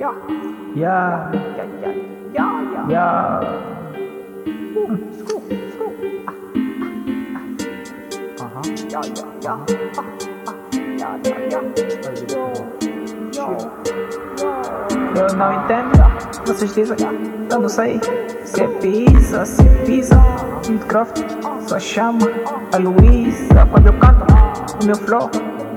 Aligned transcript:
Yeah. 0.00 0.14
Yeah, 0.74 1.30
Yeah. 2.88 3.40
Ah, 8.40 8.48
ah, 8.48 8.62
ah. 9.44 9.60
Ah, 9.60 9.60
ah. 9.60 9.80
Eu 15.20 15.36
não 15.36 15.52
entendo, 15.52 15.92
vocês 16.46 16.74
dizem, 16.74 16.96
eu 17.50 17.60
não 17.60 17.68
sei 17.68 18.00
se 18.46 18.62
é 18.62 18.68
pizza, 18.80 19.44
se 19.44 19.60
é 19.60 20.66
Minecraft, 20.66 21.26
só 21.68 21.78
chama 21.78 22.26
a 22.72 22.78
Luísa 22.78 23.66
quando 23.70 23.88
eu 23.88 23.98
canto, 23.98 24.24
o 24.82 24.86
meu 24.86 24.96
flow, 24.96 25.30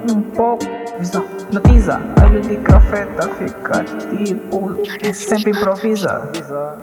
um 0.10 0.22
pouco, 0.22 0.64
visão, 0.98 1.26
notiza, 1.52 2.00
de 2.42 2.58
crafeta 2.58 3.30
fica 3.30 3.84
tipo, 4.16 4.76
e 5.02 5.14
sempre 5.14 5.52
improvisa. 5.52 6.30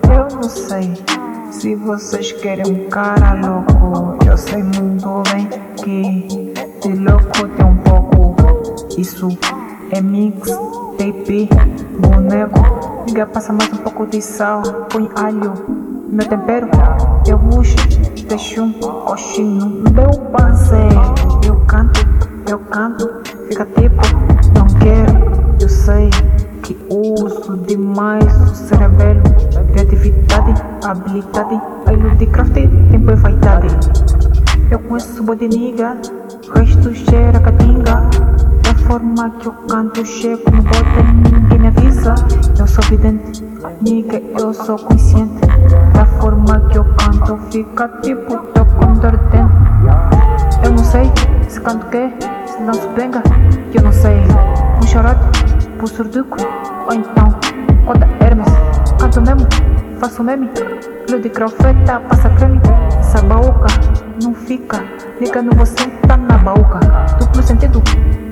Eu 0.05 0.37
não 0.37 0.43
sei 0.43 0.95
se 1.51 1.75
vocês 1.75 2.33
querem 2.33 2.67
um 2.67 2.89
cara 2.89 3.35
louco, 3.35 4.19
eu 4.25 4.37
sei 4.37 4.63
muito 4.63 5.23
bem 5.33 5.49
que 5.77 6.53
de 6.81 6.95
louco 6.95 7.49
tem 7.57 7.67
um 7.67 7.77
pouco, 7.79 8.37
isso 8.99 9.29
é 9.91 10.01
mix, 10.01 10.51
tape, 10.97 11.49
boneco. 11.99 13.05
Liga, 13.07 13.27
passa 13.27 13.53
mais 13.53 13.73
um 13.73 13.79
pouco 13.79 14.07
de 14.07 14.23
sal, 14.23 14.63
põe 14.89 15.11
alho. 15.17 15.53
Meu 16.09 16.27
tempero, 16.27 16.69
eu 17.27 17.39
puxo, 17.39 17.77
deixo 18.29 18.63
um 18.63 18.73
coxinho 18.73 19.83
meu 19.93 20.11
parceiro. 20.31 21.15
Eu 21.47 21.57
canto, 21.67 22.01
eu 22.49 22.59
canto, 22.59 23.21
fica 23.49 23.67
tipo, 23.67 24.30
demais 27.71 28.25
o 28.51 28.55
cerebelo. 28.55 29.23
Criatividade, 29.73 30.55
habilidade, 30.85 31.61
alho 31.87 32.17
de 32.17 32.27
craft, 32.27 32.55
tempo 32.55 33.11
e 33.13 33.15
vaidade. 33.15 33.69
Eu 34.71 34.79
conheço 34.81 35.23
niga, 35.23 35.97
o 36.49 36.59
resto 36.59 36.93
cheira 36.93 37.39
catinga. 37.39 38.09
Da 38.63 38.75
forma 38.87 39.31
que 39.39 39.47
eu 39.47 39.53
canto, 39.69 40.05
chego 40.05 40.51
no 40.51 40.63
bote, 40.63 41.33
ninguém 41.33 41.59
me 41.61 41.69
avisa. 41.69 42.15
Eu 42.59 42.67
sou 42.67 42.83
vidente, 42.85 43.45
niga, 43.83 44.21
eu 44.39 44.53
sou 44.53 44.77
consciente. 44.77 45.41
Da 45.95 46.07
forma 46.21 46.61
que 46.71 46.79
eu 46.79 46.85
canto, 46.97 47.39
fica 47.53 47.89
tipo, 48.03 48.37
tô 48.53 48.65
com 48.65 48.95
dor 48.95 49.17
de 49.17 49.25
dente. 49.31 50.65
Eu 50.65 50.73
não 50.73 50.85
sei 50.85 51.05
se 51.49 51.61
canto 51.61 51.87
o 51.87 51.91
quê, 51.91 52.11
se 52.47 52.63
danço 52.65 52.89
benga, 52.97 53.23
eu 53.73 53.83
não 53.83 53.93
sei. 53.93 54.17
Um 54.83 54.87
chorote, 54.89 55.45
por 55.79 55.89
surduco, 55.89 56.37
ou 56.89 56.95
então, 56.95 57.31
conta 57.87 58.09
Hermes. 58.25 58.49
Canto 58.99 59.21
mesmo, 59.21 59.47
faço 59.99 60.23
meme, 60.23 60.51
Lua 61.09 61.21
de 61.21 61.29
crofeta, 61.29 62.01
passa 62.01 62.31
creme. 62.31 62.61
Essa 62.99 63.23
baúca 63.23 63.67
não 64.23 64.35
fica, 64.35 64.85
liga 65.21 65.43
no 65.43 65.53
você, 65.53 65.87
tá 66.07 66.17
na 66.17 66.39
baúca. 66.39 66.81
Duplo 67.19 67.43
sentido, 67.43 67.83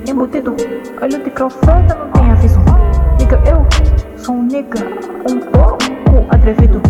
embutido, 0.06 0.54
olho 1.02 1.24
de 1.24 1.30
crofeta 1.30 1.94
não 1.94 2.10
tem 2.12 2.30
aviso. 2.30 2.60
Liga, 3.18 3.40
eu 3.46 3.66
sou 4.16 4.36
um 4.36 4.42
nigga, 4.42 4.80
um 5.30 5.40
pouco 5.40 5.78
atrevido. 6.30 6.80